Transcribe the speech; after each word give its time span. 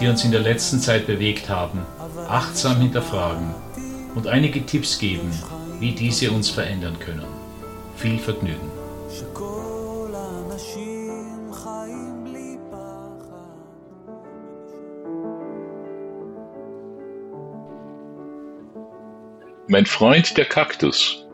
die 0.00 0.08
uns 0.08 0.24
in 0.24 0.30
der 0.30 0.40
letzten 0.40 0.78
Zeit 0.78 1.06
bewegt 1.06 1.48
haben, 1.48 1.80
achtsam 2.28 2.80
hinterfragen 2.80 3.54
und 4.14 4.26
einige 4.26 4.64
Tipps 4.64 4.98
geben, 4.98 5.30
wie 5.80 5.92
diese 5.92 6.30
uns 6.30 6.50
verändern 6.50 6.98
können. 6.98 7.26
Viel 7.96 8.18
Vergnügen. 8.18 8.70
Mein 19.68 19.86
Freund 19.86 20.36
der 20.36 20.44
Kaktus. 20.44 21.24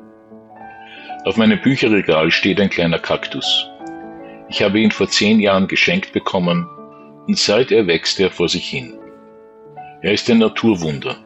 Auf 1.25 1.37
meinem 1.37 1.61
Bücherregal 1.61 2.31
steht 2.31 2.61
ein 2.61 2.71
kleiner 2.71 2.99
Kaktus. 2.99 3.67
Ich 4.49 4.63
habe 4.63 4.81
ihn 4.81 4.91
vor 4.91 5.09
zehn 5.09 5.39
Jahren 5.39 5.69
geschenkt 5.69 6.13
bekommen 6.13 6.67
und 7.27 7.39
seit 7.39 7.71
er 7.71 7.87
wächst 7.87 8.21
er 8.21 8.31
vor 8.31 8.49
sich 8.49 8.69
hin. 8.69 8.99
Er 10.03 10.13
ist 10.13 10.29
ein 10.31 10.39
Naturwunder, 10.39 11.17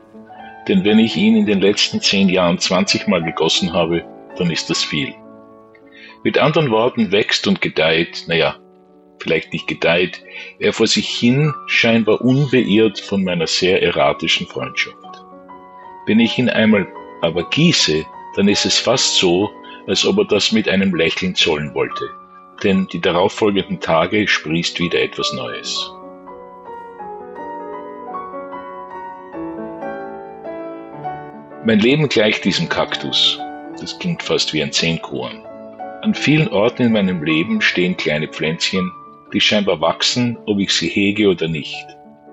denn 0.69 0.85
wenn 0.85 0.99
ich 0.99 1.17
ihn 1.17 1.37
in 1.37 1.47
den 1.47 1.61
letzten 1.61 2.01
zehn 2.01 2.29
Jahren 2.29 2.59
20 2.59 3.07
Mal 3.09 3.23
gegossen 3.23 3.73
habe, 3.73 4.05
dann 4.37 4.51
ist 4.51 4.69
das 4.69 4.85
viel. 4.85 5.15
Mit 6.25 6.39
anderen 6.39 6.71
Worten 6.71 7.13
wächst 7.13 7.47
und 7.47 7.63
gedeiht, 7.63 8.25
naja, 8.27 8.57
vielleicht 9.19 9.53
nicht 9.53 9.67
gedeiht, 9.67 10.23
er 10.59 10.73
vor 10.73 10.87
sich 10.87 11.09
hin 11.09 11.55
scheinbar 11.67 12.21
unbeirrt 12.21 13.01
von 13.01 13.25
meiner 13.25 13.47
sehr 13.47 13.83
erratischen 13.83 14.47
Freundschaft. 14.47 14.97
Wenn 16.07 16.21
ich 16.21 16.39
ihn 16.39 16.51
einmal 16.51 16.87
aber 17.23 17.49
gieße, 17.49 18.05
dann 18.37 18.49
ist 18.49 18.67
es 18.67 18.79
fast 18.79 19.17
so, 19.17 19.49
als 19.87 20.05
ob 20.05 20.19
er 20.19 20.27
das 20.27 20.53
mit 20.53 20.69
einem 20.69 20.95
Lächeln 20.95 21.35
zollen 21.35 21.75
wollte 21.75 22.11
denn 22.63 22.87
die 22.89 23.01
darauffolgenden 23.01 23.81
Tage 23.81 24.27
sprießt 24.27 24.81
wieder 24.81 25.01
etwas 25.01 25.33
Neues. 25.33 25.93
Mein 31.65 31.81
Leben 31.81 32.09
gleicht 32.09 32.45
diesem 32.45 32.69
Kaktus. 32.69 33.41
Das 33.81 33.99
klingt 33.99 34.23
fast 34.23 34.53
wie 34.55 34.63
ein 34.63 34.71
Zehnkorn. 34.73 35.45
An 36.03 36.15
vielen 36.15 36.47
Orten 36.49 36.83
in 36.83 36.93
meinem 36.93 37.25
Leben 37.25 37.61
stehen 37.61 37.97
kleine 37.97 38.29
Pflänzchen, 38.29 38.93
die 39.33 39.41
scheinbar 39.41 39.81
wachsen, 39.81 40.39
ob 40.47 40.61
ich 40.61 40.71
sie 40.73 40.89
hege 40.89 41.29
oder 41.29 41.49
nicht. 41.49 41.85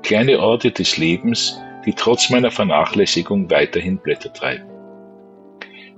Kleine 0.04 0.40
Orte 0.40 0.70
des 0.70 0.98
Lebens, 0.98 1.60
die 1.86 1.94
trotz 1.94 2.30
meiner 2.30 2.52
Vernachlässigung 2.52 3.50
weiterhin 3.50 3.98
Blätter 3.98 4.32
treiben. 4.32 4.70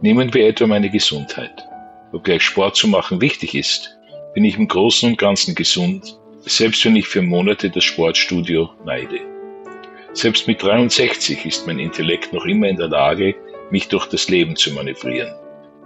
Nehmen 0.01 0.33
wir 0.33 0.47
etwa 0.47 0.67
meine 0.67 0.89
Gesundheit. 0.89 1.67
Obgleich 2.13 2.43
Sport 2.43 2.77
zu 2.77 2.87
machen 2.87 3.19
wichtig 3.19 3.55
ist, 3.55 3.97
bin 4.35 4.43
ich 4.43 4.57
im 4.57 4.67
Großen 4.67 5.09
und 5.09 5.17
Ganzen 5.17 5.55
gesund, 5.55 6.19
selbst 6.41 6.83
wenn 6.83 6.97
ich 6.97 7.07
für 7.07 7.21
Monate 7.21 7.69
das 7.69 7.85
Sportstudio 7.85 8.69
meide. 8.85 9.21
Selbst 10.11 10.45
mit 10.45 10.61
63 10.61 11.45
ist 11.45 11.65
mein 11.65 11.79
Intellekt 11.79 12.33
noch 12.33 12.45
immer 12.45 12.67
in 12.67 12.75
der 12.75 12.89
Lage, 12.89 13.33
mich 13.71 13.87
durch 13.87 14.07
das 14.07 14.29
Leben 14.29 14.57
zu 14.57 14.73
manövrieren, 14.73 15.33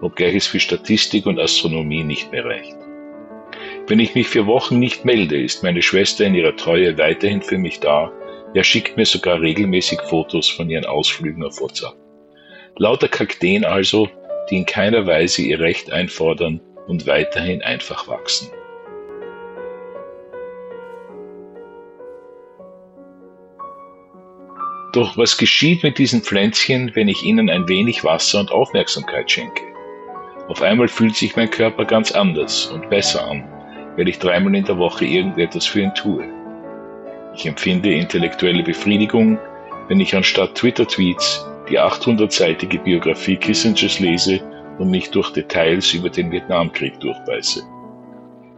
obgleich 0.01 0.35
es 0.35 0.47
für 0.47 0.59
Statistik 0.59 1.27
und 1.27 1.39
Astronomie 1.39 2.03
nicht 2.03 2.31
mehr 2.31 2.43
reicht. 2.43 2.75
Wenn 3.87 3.99
ich 3.99 4.15
mich 4.15 4.27
für 4.27 4.47
Wochen 4.47 4.79
nicht 4.79 5.05
melde, 5.05 5.39
ist 5.39 5.63
meine 5.63 5.83
Schwester 5.83 6.25
in 6.25 6.33
ihrer 6.33 6.55
Treue 6.55 6.97
weiterhin 6.97 7.43
für 7.43 7.59
mich 7.59 7.79
da, 7.79 8.11
ja 8.55 8.63
schickt 8.63 8.97
mir 8.97 9.05
sogar 9.05 9.41
regelmäßig 9.41 10.01
Fotos 10.09 10.49
von 10.49 10.71
ihren 10.71 10.85
Ausflügen 10.85 11.43
auf 11.43 11.61
WhatsApp. 11.61 11.95
Lauter 12.77 13.09
Kakteen 13.09 13.63
also, 13.63 14.09
die 14.49 14.57
in 14.57 14.65
keiner 14.65 15.05
Weise 15.05 15.43
ihr 15.43 15.59
Recht 15.59 15.91
einfordern, 15.91 16.61
und 16.89 17.07
weiterhin 17.07 17.61
einfach 17.61 18.07
wachsen. 18.07 18.49
Doch 24.91 25.15
was 25.17 25.37
geschieht 25.37 25.83
mit 25.83 25.99
diesen 25.99 26.23
Pflänzchen, 26.23 26.91
wenn 26.95 27.07
ich 27.07 27.23
ihnen 27.23 27.47
ein 27.49 27.69
wenig 27.69 28.03
Wasser 28.03 28.39
und 28.39 28.51
Aufmerksamkeit 28.51 29.29
schenke? 29.29 29.61
Auf 30.47 30.63
einmal 30.63 30.87
fühlt 30.87 31.15
sich 31.15 31.35
mein 31.35 31.51
Körper 31.51 31.85
ganz 31.85 32.11
anders 32.11 32.65
und 32.65 32.89
besser 32.89 33.23
an, 33.29 33.47
weil 33.95 34.09
ich 34.09 34.17
dreimal 34.17 34.55
in 34.55 34.65
der 34.65 34.79
Woche 34.79 35.05
irgendetwas 35.05 35.67
für 35.67 35.81
ihn 35.81 35.93
tue. 35.93 36.25
Ich 37.35 37.45
empfinde 37.45 37.93
intellektuelle 37.93 38.63
Befriedigung, 38.63 39.37
wenn 39.89 39.99
ich 39.99 40.15
anstatt 40.15 40.55
Twitter-Tweets 40.55 41.45
die 41.69 41.79
800-seitige 41.79 42.79
Biografie 42.79 43.37
Kissingers 43.37 43.99
lese 43.99 44.41
und 44.79 44.89
mich 44.89 45.11
durch 45.11 45.31
Details 45.31 45.93
über 45.93 46.09
den 46.09 46.31
Vietnamkrieg 46.31 46.99
durchbeiße. 46.99 47.61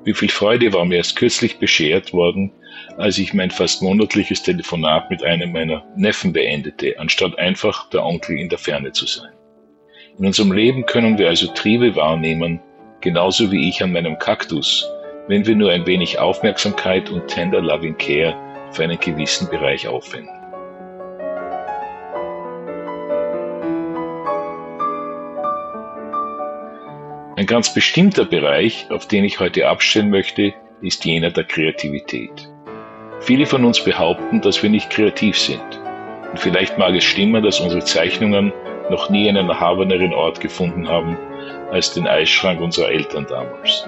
Wie 0.04 0.14
viel 0.14 0.30
Freude 0.30 0.74
war 0.74 0.86
mir 0.86 0.96
erst 0.96 1.16
kürzlich 1.16 1.58
beschert 1.58 2.14
worden, 2.14 2.52
als 2.98 3.18
ich 3.18 3.34
mein 3.34 3.52
fast 3.52 3.82
monatliches 3.82 4.42
Telefonat 4.42 5.10
mit 5.10 5.24
einem 5.24 5.52
meiner 5.52 5.84
Neffen 5.96 6.34
beendete, 6.34 6.98
anstatt 7.00 7.38
einfach 7.38 7.90
der 7.90 8.06
Onkel 8.06 8.40
in 8.40 8.50
der 8.50 8.58
Ferne 8.58 8.92
zu 8.92 9.06
sein. 9.06 9.32
In 10.18 10.26
unserem 10.26 10.52
Leben 10.52 10.86
können 10.86 11.18
wir 11.18 11.30
also 11.30 11.48
Triebe 11.48 11.96
wahrnehmen, 11.96 12.60
genauso 13.02 13.52
wie 13.52 13.70
ich 13.70 13.84
an 13.84 13.92
meinem 13.92 14.18
Kaktus, 14.18 14.88
wenn 15.28 15.46
wir 15.46 15.56
nur 15.56 15.72
ein 15.72 15.86
wenig 15.86 16.20
Aufmerksamkeit 16.20 17.10
und 17.10 17.28
tender 17.28 17.62
loving 17.62 17.98
care 17.98 18.36
für 18.72 18.84
einen 18.84 19.00
gewissen 19.00 19.50
Bereich 19.50 19.88
aufwenden. 19.88 20.41
Ein 27.42 27.48
ganz 27.48 27.74
bestimmter 27.74 28.26
Bereich, 28.26 28.86
auf 28.92 29.08
den 29.08 29.24
ich 29.24 29.40
heute 29.40 29.68
abstellen 29.68 30.12
möchte, 30.12 30.54
ist 30.84 31.04
jener 31.06 31.32
der 31.32 31.44
Kreativität. 31.44 32.30
Viele 33.20 33.48
von 33.48 33.66
uns 33.66 33.84
behaupten, 33.84 34.42
dass 34.42 34.62
wir 34.62 34.70
nicht 34.70 34.92
kreativ 34.92 35.36
sind. 35.36 35.82
Und 36.30 36.40
vielleicht 36.40 36.78
mag 36.78 36.94
es 36.94 37.04
stimmen, 37.04 37.42
dass 37.42 37.60
unsere 37.60 37.84
Zeichnungen 37.84 38.54
noch 38.92 39.10
nie 39.10 39.28
einen 39.28 39.50
erhabeneren 39.50 40.14
Ort 40.14 40.40
gefunden 40.40 40.88
haben 40.88 41.18
als 41.72 41.92
den 41.96 42.06
Eisschrank 42.06 42.62
unserer 42.62 42.90
Eltern 42.90 43.26
damals. 43.28 43.88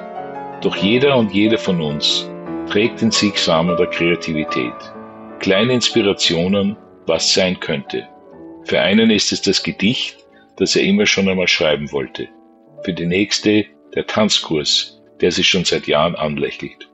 Doch 0.61 0.75
jeder 0.75 1.15
und 1.15 1.31
jede 1.31 1.59
von 1.59 1.79
uns 1.79 2.27
trägt 2.71 3.03
in 3.03 3.11
sich 3.11 3.37
Samen 3.37 3.77
der 3.77 3.85
Kreativität. 3.85 4.73
Kleine 5.37 5.73
Inspirationen, 5.73 6.75
was 7.05 7.31
sein 7.31 7.59
könnte. 7.59 8.07
Für 8.63 8.79
einen 8.79 9.11
ist 9.11 9.31
es 9.31 9.43
das 9.43 9.61
Gedicht, 9.61 10.25
das 10.57 10.75
er 10.75 10.81
immer 10.81 11.05
schon 11.05 11.29
einmal 11.29 11.47
schreiben 11.47 11.91
wollte 11.91 12.29
für 12.83 12.93
die 12.93 13.05
nächste 13.05 13.65
der 13.95 14.05
Tanzkurs, 14.05 15.01
der 15.21 15.31
sie 15.31 15.43
schon 15.43 15.65
seit 15.65 15.87
Jahren 15.87 16.15
anlächelt. 16.15 16.89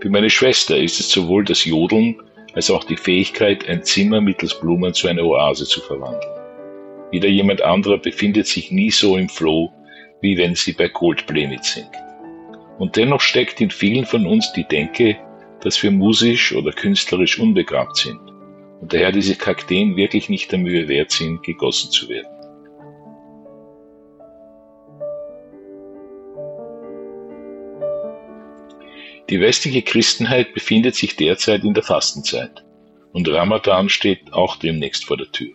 Für 0.00 0.10
meine 0.10 0.30
Schwester 0.30 0.76
ist 0.76 1.00
es 1.00 1.10
sowohl 1.10 1.44
das 1.44 1.64
Jodeln 1.64 2.20
als 2.54 2.70
auch 2.70 2.84
die 2.84 2.96
Fähigkeit, 2.96 3.68
ein 3.68 3.82
Zimmer 3.84 4.20
mittels 4.20 4.58
Blumen 4.58 4.94
zu 4.94 5.08
einer 5.08 5.24
Oase 5.24 5.64
zu 5.64 5.80
verwandeln. 5.80 6.32
Wieder 7.10 7.28
jemand 7.28 7.62
anderer 7.62 7.98
befindet 7.98 8.46
sich 8.46 8.70
nie 8.70 8.90
so 8.90 9.16
im 9.16 9.28
Flow, 9.28 9.72
wie 10.20 10.36
wenn 10.36 10.54
sie 10.54 10.72
bei 10.72 10.88
Coldplay 10.88 11.46
mitsingt. 11.46 11.90
Und 12.78 12.96
dennoch 12.96 13.20
steckt 13.20 13.60
in 13.60 13.70
vielen 13.70 14.04
von 14.04 14.26
uns 14.26 14.52
die 14.52 14.66
Denke, 14.68 15.16
dass 15.60 15.82
wir 15.82 15.90
musisch 15.90 16.54
oder 16.54 16.70
künstlerisch 16.70 17.38
unbegabt 17.38 17.96
sind 17.96 18.20
und 18.80 18.92
daher 18.92 19.12
diese 19.12 19.34
Kakteen 19.34 19.96
wirklich 19.96 20.28
nicht 20.28 20.52
der 20.52 20.58
Mühe 20.58 20.86
wert 20.88 21.10
sind, 21.10 21.42
gegossen 21.42 21.90
zu 21.90 22.08
werden. 22.08 22.37
Die 29.30 29.40
westliche 29.40 29.82
Christenheit 29.82 30.54
befindet 30.54 30.94
sich 30.94 31.16
derzeit 31.16 31.62
in 31.62 31.74
der 31.74 31.82
Fastenzeit 31.82 32.64
und 33.12 33.28
Ramadan 33.28 33.90
steht 33.90 34.32
auch 34.32 34.56
demnächst 34.56 35.04
vor 35.04 35.18
der 35.18 35.30
Tür. 35.30 35.54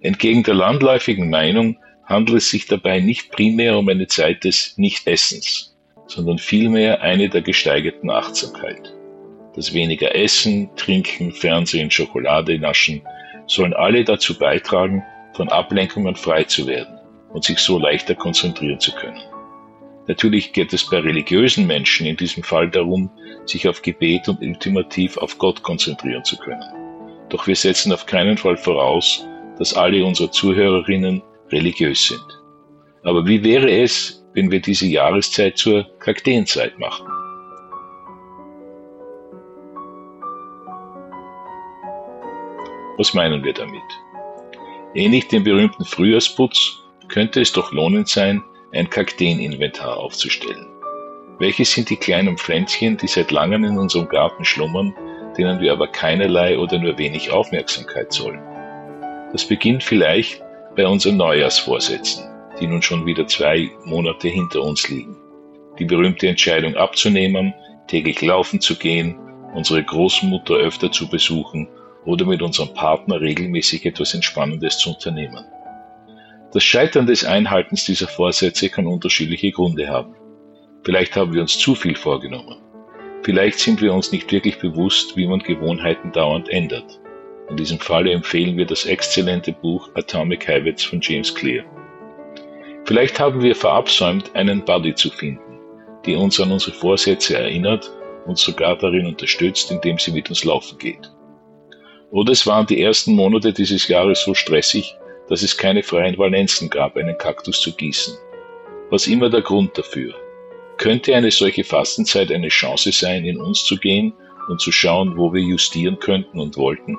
Entgegen 0.00 0.44
der 0.44 0.54
landläufigen 0.54 1.28
Meinung 1.28 1.78
handelt 2.04 2.38
es 2.38 2.50
sich 2.50 2.66
dabei 2.66 3.00
nicht 3.00 3.32
primär 3.32 3.78
um 3.78 3.88
eine 3.88 4.06
Zeit 4.06 4.44
des 4.44 4.76
Nichtessens, 4.76 5.76
sondern 6.06 6.38
vielmehr 6.38 7.02
eine 7.02 7.28
der 7.28 7.42
gesteigerten 7.42 8.10
Achtsamkeit. 8.10 8.92
Das 9.56 9.74
weniger 9.74 10.14
Essen, 10.14 10.70
Trinken, 10.76 11.32
Fernsehen, 11.32 11.90
Schokolade 11.90 12.58
naschen 12.58 13.02
sollen 13.46 13.74
alle 13.74 14.04
dazu 14.04 14.38
beitragen, 14.38 15.02
von 15.34 15.48
Ablenkungen 15.48 16.14
frei 16.14 16.44
zu 16.44 16.66
werden 16.66 16.98
und 17.32 17.44
sich 17.44 17.58
so 17.58 17.78
leichter 17.78 18.14
konzentrieren 18.14 18.78
zu 18.78 18.92
können. 18.92 19.20
Natürlich 20.08 20.52
geht 20.52 20.72
es 20.72 20.88
bei 20.88 20.98
religiösen 20.98 21.66
Menschen 21.66 22.06
in 22.06 22.16
diesem 22.16 22.42
Fall 22.42 22.68
darum, 22.68 23.08
sich 23.46 23.68
auf 23.68 23.82
Gebet 23.82 24.28
und 24.28 24.40
ultimativ 24.40 25.16
auf 25.18 25.38
Gott 25.38 25.62
konzentrieren 25.62 26.24
zu 26.24 26.36
können. 26.38 26.62
Doch 27.28 27.46
wir 27.46 27.54
setzen 27.54 27.92
auf 27.92 28.04
keinen 28.06 28.36
Fall 28.36 28.56
voraus, 28.56 29.24
dass 29.58 29.74
alle 29.74 30.04
unsere 30.04 30.30
Zuhörerinnen 30.30 31.22
religiös 31.50 32.08
sind. 32.08 32.42
Aber 33.04 33.24
wie 33.26 33.42
wäre 33.44 33.70
es, 33.70 34.24
wenn 34.34 34.50
wir 34.50 34.60
diese 34.60 34.86
Jahreszeit 34.86 35.56
zur 35.56 35.86
Kakteenzeit 35.98 36.78
machen? 36.78 37.06
Was 42.98 43.14
meinen 43.14 43.42
wir 43.42 43.52
damit? 43.52 43.82
Ähnlich 44.94 45.28
dem 45.28 45.44
berühmten 45.44 45.84
Frühjahrsputz 45.84 46.78
könnte 47.08 47.40
es 47.40 47.52
doch 47.52 47.72
lohnend 47.72 48.08
sein, 48.08 48.42
ein 48.72 48.88
Kakteeninventar 48.88 49.96
aufzustellen. 49.96 50.66
Welches 51.38 51.72
sind 51.72 51.90
die 51.90 51.96
kleinen 51.96 52.38
Pflänzchen, 52.38 52.96
die 52.96 53.08
seit 53.08 53.30
langem 53.30 53.64
in 53.64 53.78
unserem 53.78 54.08
Garten 54.08 54.44
schlummern, 54.44 54.94
denen 55.36 55.60
wir 55.60 55.72
aber 55.72 55.88
keinerlei 55.88 56.58
oder 56.58 56.78
nur 56.78 56.96
wenig 56.98 57.30
Aufmerksamkeit 57.30 58.12
zollen? 58.12 58.40
Das 59.32 59.46
beginnt 59.46 59.82
vielleicht 59.82 60.42
bei 60.76 60.86
unseren 60.86 61.16
Neujahrsvorsätzen, 61.16 62.24
die 62.60 62.66
nun 62.66 62.82
schon 62.82 63.06
wieder 63.06 63.26
zwei 63.26 63.70
Monate 63.84 64.28
hinter 64.28 64.62
uns 64.62 64.88
liegen. 64.88 65.16
Die 65.78 65.84
berühmte 65.84 66.28
Entscheidung 66.28 66.76
abzunehmen, 66.76 67.54
täglich 67.88 68.20
laufen 68.22 68.60
zu 68.60 68.76
gehen, 68.76 69.18
unsere 69.54 69.82
Großmutter 69.82 70.54
öfter 70.54 70.92
zu 70.92 71.08
besuchen 71.08 71.68
oder 72.04 72.24
mit 72.24 72.42
unserem 72.42 72.72
Partner 72.74 73.20
regelmäßig 73.20 73.86
etwas 73.86 74.14
Entspannendes 74.14 74.78
zu 74.78 74.90
unternehmen. 74.90 75.44
Das 76.52 76.62
Scheitern 76.62 77.06
des 77.06 77.24
Einhaltens 77.24 77.86
dieser 77.86 78.08
Vorsätze 78.08 78.68
kann 78.68 78.86
unterschiedliche 78.86 79.50
Gründe 79.52 79.88
haben. 79.88 80.14
Vielleicht 80.84 81.16
haben 81.16 81.32
wir 81.32 81.40
uns 81.40 81.58
zu 81.58 81.74
viel 81.74 81.96
vorgenommen. 81.96 82.58
Vielleicht 83.22 83.58
sind 83.58 83.80
wir 83.80 83.94
uns 83.94 84.12
nicht 84.12 84.30
wirklich 84.30 84.58
bewusst, 84.58 85.16
wie 85.16 85.26
man 85.26 85.38
Gewohnheiten 85.38 86.12
dauernd 86.12 86.50
ändert. 86.50 87.00
In 87.48 87.56
diesem 87.56 87.78
Falle 87.78 88.12
empfehlen 88.12 88.58
wir 88.58 88.66
das 88.66 88.84
exzellente 88.84 89.52
Buch 89.52 89.88
Atomic 89.94 90.46
Habits 90.46 90.84
von 90.84 91.00
James 91.00 91.34
Clear. 91.34 91.64
Vielleicht 92.84 93.18
haben 93.18 93.42
wir 93.42 93.56
verabsäumt, 93.56 94.34
einen 94.34 94.62
Buddy 94.62 94.94
zu 94.94 95.08
finden, 95.08 95.58
die 96.04 96.16
uns 96.16 96.38
an 96.38 96.52
unsere 96.52 96.76
Vorsätze 96.76 97.38
erinnert 97.38 97.90
und 98.26 98.36
sogar 98.36 98.76
darin 98.76 99.06
unterstützt, 99.06 99.70
indem 99.70 99.98
sie 99.98 100.12
mit 100.12 100.28
uns 100.28 100.44
laufen 100.44 100.76
geht. 100.76 101.10
Oder 102.10 102.32
es 102.32 102.46
waren 102.46 102.66
die 102.66 102.82
ersten 102.82 103.14
Monate 103.14 103.54
dieses 103.54 103.88
Jahres 103.88 104.22
so 104.22 104.34
stressig, 104.34 104.98
dass 105.32 105.42
es 105.42 105.56
keine 105.56 105.82
freien 105.82 106.18
Valenzen 106.18 106.68
gab, 106.68 106.94
einen 106.94 107.16
Kaktus 107.16 107.58
zu 107.58 107.72
gießen. 107.72 108.18
Was 108.90 109.06
immer 109.06 109.30
der 109.30 109.40
Grund 109.40 109.78
dafür. 109.78 110.12
Könnte 110.76 111.16
eine 111.16 111.30
solche 111.30 111.64
Fastenzeit 111.64 112.30
eine 112.30 112.48
Chance 112.48 112.92
sein, 112.92 113.24
in 113.24 113.40
uns 113.40 113.64
zu 113.64 113.78
gehen 113.78 114.12
und 114.50 114.60
zu 114.60 114.70
schauen, 114.70 115.16
wo 115.16 115.32
wir 115.32 115.40
justieren 115.40 115.98
könnten 115.98 116.38
und 116.38 116.58
wollten? 116.58 116.98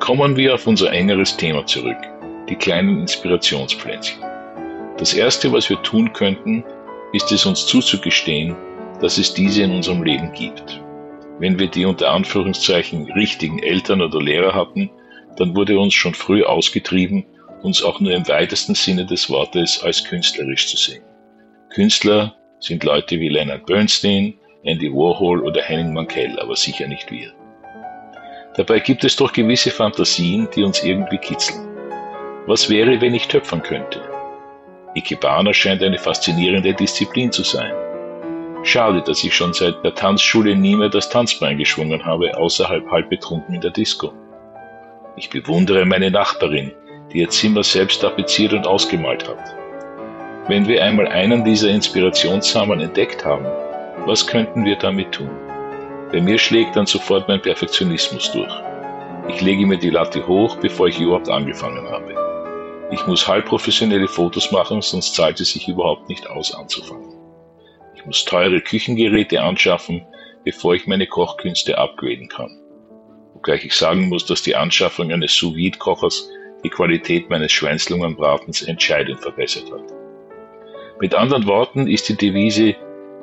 Kommen 0.00 0.36
wir 0.36 0.54
auf 0.54 0.66
unser 0.66 0.92
engeres 0.92 1.36
Thema 1.36 1.64
zurück, 1.66 1.98
die 2.48 2.56
kleinen 2.56 3.02
Inspirationspflänzchen. 3.02 4.20
Das 4.98 5.14
Erste, 5.14 5.52
was 5.52 5.70
wir 5.70 5.80
tun 5.82 6.12
könnten, 6.12 6.64
ist 7.12 7.30
es 7.30 7.46
uns 7.46 7.64
zuzugestehen, 7.64 8.56
dass 9.00 9.18
es 9.18 9.32
diese 9.32 9.62
in 9.62 9.70
unserem 9.70 10.02
Leben 10.02 10.32
gibt. 10.32 10.83
Wenn 11.38 11.58
wir 11.58 11.66
die 11.66 11.84
unter 11.84 12.10
Anführungszeichen 12.12 13.10
richtigen 13.12 13.60
Eltern 13.62 14.00
oder 14.00 14.20
Lehrer 14.20 14.54
hatten, 14.54 14.90
dann 15.36 15.56
wurde 15.56 15.78
uns 15.78 15.94
schon 15.94 16.14
früh 16.14 16.44
ausgetrieben, 16.44 17.26
uns 17.62 17.82
auch 17.82 17.98
nur 17.98 18.12
im 18.12 18.28
weitesten 18.28 18.74
Sinne 18.74 19.04
des 19.04 19.28
Wortes 19.30 19.82
als 19.82 20.04
künstlerisch 20.04 20.68
zu 20.68 20.76
sehen. 20.76 21.02
Künstler 21.70 22.36
sind 22.60 22.84
Leute 22.84 23.18
wie 23.18 23.28
Leonard 23.28 23.66
Bernstein, 23.66 24.34
Andy 24.62 24.92
Warhol 24.92 25.42
oder 25.42 25.60
Henning 25.60 25.92
Mankell, 25.92 26.38
aber 26.38 26.54
sicher 26.56 26.86
nicht 26.86 27.10
wir. 27.10 27.32
Dabei 28.56 28.78
gibt 28.78 29.02
es 29.02 29.16
doch 29.16 29.32
gewisse 29.32 29.70
Fantasien, 29.70 30.48
die 30.54 30.62
uns 30.62 30.84
irgendwie 30.84 31.18
kitzeln. 31.18 31.68
Was 32.46 32.70
wäre, 32.70 33.00
wenn 33.00 33.14
ich 33.14 33.26
töpfern 33.26 33.62
könnte? 33.62 34.00
Ikebana 34.94 35.52
scheint 35.52 35.82
eine 35.82 35.98
faszinierende 35.98 36.72
Disziplin 36.72 37.32
zu 37.32 37.42
sein. 37.42 37.72
Schade, 38.64 39.02
dass 39.02 39.22
ich 39.22 39.34
schon 39.34 39.52
seit 39.52 39.84
der 39.84 39.94
Tanzschule 39.94 40.56
nie 40.56 40.74
mehr 40.74 40.88
das 40.88 41.10
Tanzbein 41.10 41.58
geschwungen 41.58 42.02
habe, 42.04 42.34
außerhalb 42.34 42.90
halb 42.90 43.10
betrunken 43.10 43.54
in 43.54 43.60
der 43.60 43.70
Disco. 43.70 44.10
Ich 45.16 45.28
bewundere 45.28 45.84
meine 45.84 46.10
Nachbarin, 46.10 46.72
die 47.12 47.18
ihr 47.20 47.28
Zimmer 47.28 47.62
selbst 47.62 48.00
tapeziert 48.00 48.54
und 48.54 48.66
ausgemalt 48.66 49.28
hat. 49.28 49.54
Wenn 50.48 50.66
wir 50.66 50.82
einmal 50.82 51.06
einen 51.08 51.44
dieser 51.44 51.68
Inspirationssamen 51.68 52.80
entdeckt 52.80 53.22
haben, 53.22 53.44
was 54.06 54.26
könnten 54.26 54.64
wir 54.64 54.76
damit 54.76 55.12
tun? 55.12 55.30
Bei 56.10 56.22
mir 56.22 56.38
schlägt 56.38 56.74
dann 56.74 56.86
sofort 56.86 57.28
mein 57.28 57.42
Perfektionismus 57.42 58.32
durch. 58.32 58.52
Ich 59.28 59.42
lege 59.42 59.66
mir 59.66 59.78
die 59.78 59.90
Latte 59.90 60.26
hoch, 60.26 60.56
bevor 60.56 60.88
ich 60.88 60.98
überhaupt 60.98 61.28
angefangen 61.28 61.86
habe. 61.90 62.14
Ich 62.90 63.06
muss 63.06 63.28
halbprofessionelle 63.28 64.08
Fotos 64.08 64.50
machen, 64.52 64.80
sonst 64.80 65.14
zahlt 65.14 65.38
es 65.40 65.52
sich 65.52 65.68
überhaupt 65.68 66.08
nicht 66.08 66.28
aus 66.30 66.54
anzufangen. 66.54 67.13
Ich 67.94 68.04
muss 68.04 68.24
teure 68.24 68.60
Küchengeräte 68.60 69.42
anschaffen, 69.42 70.04
bevor 70.44 70.74
ich 70.74 70.86
meine 70.86 71.06
Kochkünste 71.06 71.78
upgraden 71.78 72.28
kann. 72.28 72.58
Obgleich 73.34 73.64
ich 73.64 73.74
sagen 73.74 74.08
muss, 74.08 74.26
dass 74.26 74.42
die 74.42 74.56
Anschaffung 74.56 75.12
eines 75.12 75.34
sous 75.34 75.54
kochers 75.78 76.28
die 76.64 76.70
Qualität 76.70 77.28
meines 77.30 77.52
Schweinslungenbratens 77.52 78.62
entscheidend 78.62 79.20
verbessert 79.20 79.70
hat. 79.70 79.92
Mit 81.00 81.14
anderen 81.14 81.46
Worten 81.46 81.86
ist 81.86 82.08
die 82.08 82.16
Devise 82.16 82.74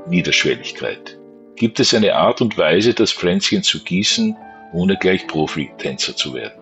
Niederschwelligkeit. 0.08 1.18
Gibt 1.56 1.80
es 1.80 1.94
eine 1.94 2.16
Art 2.16 2.42
und 2.42 2.58
Weise, 2.58 2.94
das 2.94 3.12
Pflänzchen 3.12 3.64
zu 3.64 3.84
gießen, 3.84 4.36
ohne 4.74 4.98
gleich 4.98 5.28
Profitänzer 5.28 6.16
zu 6.16 6.34
werden? 6.34 6.62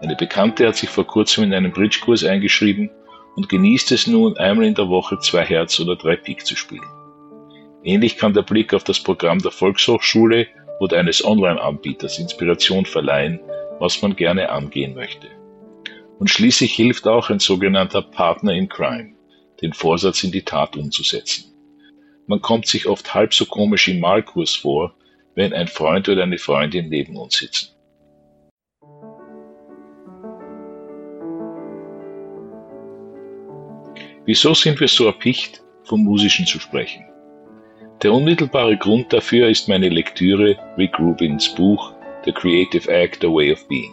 Eine 0.00 0.16
Bekannte 0.16 0.66
hat 0.68 0.76
sich 0.76 0.88
vor 0.88 1.06
kurzem 1.06 1.44
in 1.44 1.54
einen 1.54 1.72
Bridge-Kurs 1.72 2.24
eingeschrieben 2.24 2.90
und 3.36 3.48
genießt 3.48 3.92
es 3.92 4.06
nun, 4.06 4.36
einmal 4.36 4.66
in 4.66 4.74
der 4.74 4.88
Woche 4.88 5.18
zwei 5.18 5.44
Herz 5.44 5.78
oder 5.80 5.96
drei 5.96 6.16
Pik 6.16 6.44
zu 6.46 6.56
spielen. 6.56 6.97
Ähnlich 7.84 8.16
kann 8.16 8.34
der 8.34 8.42
Blick 8.42 8.74
auf 8.74 8.84
das 8.84 9.00
Programm 9.00 9.38
der 9.38 9.52
Volkshochschule 9.52 10.48
oder 10.80 10.98
eines 10.98 11.24
Online-Anbieters 11.24 12.18
Inspiration 12.18 12.84
verleihen, 12.84 13.40
was 13.78 14.02
man 14.02 14.16
gerne 14.16 14.50
angehen 14.50 14.94
möchte. 14.94 15.28
Und 16.18 16.28
schließlich 16.28 16.74
hilft 16.74 17.06
auch 17.06 17.30
ein 17.30 17.38
sogenannter 17.38 18.02
Partner 18.02 18.52
in 18.52 18.68
Crime, 18.68 19.14
den 19.62 19.72
Vorsatz 19.72 20.24
in 20.24 20.32
die 20.32 20.42
Tat 20.42 20.76
umzusetzen. 20.76 21.52
Man 22.26 22.42
kommt 22.42 22.66
sich 22.66 22.86
oft 22.86 23.14
halb 23.14 23.32
so 23.32 23.46
komisch 23.46 23.88
im 23.88 24.00
Malkurs 24.00 24.54
vor, 24.54 24.94
wenn 25.34 25.52
ein 25.52 25.68
Freund 25.68 26.08
oder 26.08 26.24
eine 26.24 26.38
Freundin 26.38 26.88
neben 26.88 27.16
uns 27.16 27.38
sitzen. 27.38 27.68
Wieso 34.26 34.52
sind 34.52 34.78
wir 34.78 34.88
so 34.88 35.06
erpicht, 35.06 35.62
vom 35.84 36.04
Musischen 36.04 36.44
zu 36.44 36.58
sprechen? 36.60 37.07
Der 38.02 38.12
unmittelbare 38.12 38.76
Grund 38.76 39.12
dafür 39.12 39.48
ist 39.48 39.68
meine 39.68 39.88
Lektüre 39.88 40.56
Rick 40.76 40.96
Rubins 41.00 41.52
Buch 41.52 41.92
The 42.24 42.30
Creative 42.30 42.88
Act, 42.88 43.24
A 43.24 43.28
Way 43.28 43.52
of 43.52 43.66
Being. 43.66 43.90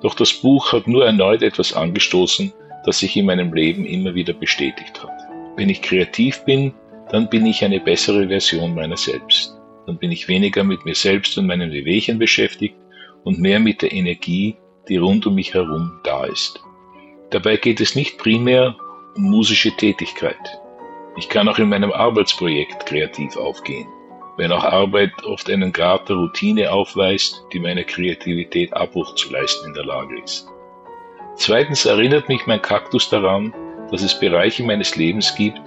Doch 0.00 0.14
das 0.14 0.32
Buch 0.32 0.72
hat 0.72 0.86
nur 0.86 1.04
erneut 1.04 1.42
etwas 1.42 1.72
angestoßen, 1.72 2.52
das 2.84 3.00
sich 3.00 3.16
in 3.16 3.26
meinem 3.26 3.52
Leben 3.52 3.84
immer 3.84 4.14
wieder 4.14 4.32
bestätigt 4.32 5.02
hat. 5.02 5.10
Wenn 5.56 5.68
ich 5.68 5.82
kreativ 5.82 6.44
bin, 6.44 6.72
dann 7.10 7.28
bin 7.28 7.44
ich 7.44 7.64
eine 7.64 7.80
bessere 7.80 8.28
Version 8.28 8.76
meiner 8.76 8.96
selbst. 8.96 9.56
Dann 9.86 9.98
bin 9.98 10.12
ich 10.12 10.28
weniger 10.28 10.62
mit 10.62 10.84
mir 10.84 10.94
selbst 10.94 11.36
und 11.36 11.48
meinen 11.48 11.72
Wehwehchen 11.72 12.20
beschäftigt 12.20 12.76
und 13.24 13.40
mehr 13.40 13.58
mit 13.58 13.82
der 13.82 13.92
Energie, 13.92 14.56
die 14.88 14.98
rund 14.98 15.26
um 15.26 15.34
mich 15.34 15.52
herum 15.52 16.00
da 16.04 16.26
ist. 16.26 16.60
Dabei 17.30 17.56
geht 17.56 17.80
es 17.80 17.96
nicht 17.96 18.18
primär 18.18 18.76
musische 19.16 19.72
Tätigkeit. 19.72 20.61
Ich 21.16 21.28
kann 21.28 21.48
auch 21.48 21.58
in 21.58 21.68
meinem 21.68 21.92
Arbeitsprojekt 21.92 22.86
kreativ 22.86 23.36
aufgehen, 23.36 23.86
wenn 24.38 24.50
auch 24.50 24.64
Arbeit 24.64 25.12
oft 25.24 25.50
einen 25.50 25.72
Grad 25.72 26.08
der 26.08 26.16
Routine 26.16 26.72
aufweist, 26.72 27.44
die 27.52 27.60
meiner 27.60 27.84
Kreativität 27.84 28.72
Abbruch 28.72 29.14
zu 29.14 29.30
leisten 29.30 29.68
in 29.68 29.74
der 29.74 29.84
Lage 29.84 30.20
ist. 30.22 30.48
Zweitens 31.36 31.84
erinnert 31.84 32.28
mich 32.28 32.46
mein 32.46 32.62
Kaktus 32.62 33.10
daran, 33.10 33.54
dass 33.90 34.02
es 34.02 34.18
Bereiche 34.18 34.62
meines 34.62 34.96
Lebens 34.96 35.34
gibt, 35.34 35.60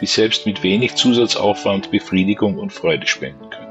die 0.00 0.06
selbst 0.06 0.46
mit 0.46 0.62
wenig 0.62 0.94
Zusatzaufwand 0.96 1.90
Befriedigung 1.90 2.58
und 2.58 2.72
Freude 2.72 3.06
spenden 3.06 3.48
können. 3.48 3.70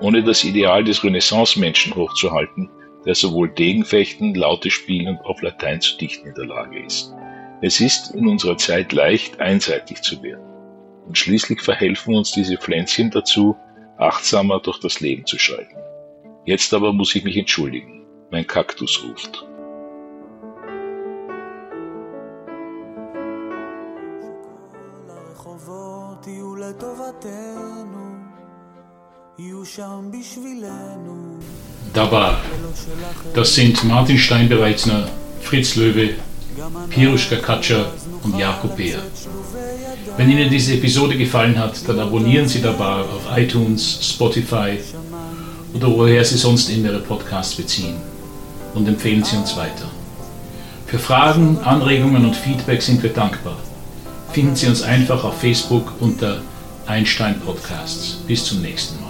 Ohne 0.00 0.22
das 0.22 0.42
Ideal 0.44 0.84
des 0.84 1.04
Renaissance-Menschen 1.04 1.94
hochzuhalten, 1.94 2.70
der 3.04 3.14
sowohl 3.14 3.50
Degenfechten, 3.50 4.34
Laute 4.34 4.70
spielen 4.70 5.08
und 5.08 5.24
auf 5.26 5.42
Latein 5.42 5.80
zu 5.80 5.96
dichten 5.98 6.28
in 6.28 6.34
der 6.34 6.46
Lage 6.46 6.84
ist. 6.84 7.14
Es 7.60 7.80
ist 7.80 8.14
in 8.14 8.26
unserer 8.28 8.56
Zeit 8.58 8.92
leicht, 8.92 9.40
einseitig 9.40 10.02
zu 10.02 10.22
werden. 10.22 10.44
Und 11.06 11.16
schließlich 11.16 11.60
verhelfen 11.60 12.14
uns 12.14 12.32
diese 12.32 12.56
Pflänzchen 12.56 13.10
dazu, 13.10 13.56
achtsamer 13.98 14.60
durch 14.60 14.80
das 14.80 15.00
Leben 15.00 15.24
zu 15.26 15.38
schreiten. 15.38 15.76
Jetzt 16.44 16.74
aber 16.74 16.92
muss 16.92 17.14
ich 17.14 17.24
mich 17.24 17.36
entschuldigen. 17.36 18.04
Mein 18.30 18.46
Kaktus 18.46 19.02
ruft. 19.04 19.46
Da. 31.92 32.40
Das 33.34 33.54
sind 33.54 33.84
Martin 33.84 34.18
Steinbereitner, 34.18 35.08
Fritz 35.40 35.76
Löwe, 35.76 36.14
Piruschka 36.90 37.36
Katscher 37.36 37.92
und 38.22 38.38
Jakob 38.38 38.76
Beer. 38.76 38.98
Wenn 40.16 40.30
Ihnen 40.30 40.50
diese 40.50 40.74
Episode 40.74 41.16
gefallen 41.16 41.58
hat, 41.58 41.88
dann 41.88 41.98
abonnieren 41.98 42.48
Sie 42.48 42.62
Dabar 42.62 43.00
auf 43.00 43.36
iTunes, 43.36 43.98
Spotify 44.02 44.78
oder 45.74 45.88
woher 45.88 46.24
Sie 46.24 46.36
sonst 46.36 46.70
immer 46.70 46.90
Ihre 46.90 47.00
Podcasts 47.00 47.54
beziehen 47.54 47.96
und 48.74 48.86
empfehlen 48.86 49.24
Sie 49.24 49.36
uns 49.36 49.56
weiter. 49.56 49.90
Für 50.86 50.98
Fragen, 50.98 51.58
Anregungen 51.64 52.24
und 52.24 52.36
Feedback 52.36 52.80
sind 52.82 53.02
wir 53.02 53.10
dankbar. 53.10 53.56
Finden 54.32 54.54
Sie 54.54 54.66
uns 54.66 54.82
einfach 54.82 55.24
auf 55.24 55.40
Facebook 55.40 55.92
unter 56.00 56.40
Einstein 56.86 57.40
Podcasts. 57.40 58.18
Bis 58.26 58.44
zum 58.44 58.62
nächsten 58.62 59.00
Mal. 59.00 59.03